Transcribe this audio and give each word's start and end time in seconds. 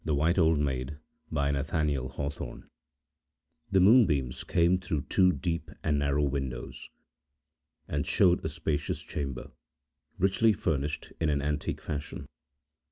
TWICE 0.03 0.33
TOLD 0.35 0.65
TALES 0.65 0.89
By 1.31 1.51
Nathaniel 1.51 2.09
Hawthorne 2.09 2.67
The 3.69 3.79
moonbeams 3.79 4.43
came 4.43 4.79
through 4.79 5.03
two 5.03 5.31
deep 5.31 5.69
and 5.83 5.99
narrow 5.99 6.23
windows, 6.23 6.89
and 7.87 8.03
showed 8.07 8.43
a 8.43 8.49
spacious 8.49 9.03
chamber, 9.03 9.51
richly 10.17 10.53
furnished 10.53 11.13
in 11.19 11.29
an 11.29 11.43
antique 11.43 11.81
fashion. 11.81 12.27